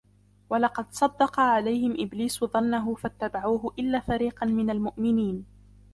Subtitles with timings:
[0.49, 5.45] وَلَقَدْ صَدَّقَ عَلَيْهِمْ إِبْلِيسُ ظَنَّهُ فَاتَّبَعُوهُ إِلَّا فَرِيقًا مِنَ الْمُؤْمِنِينَ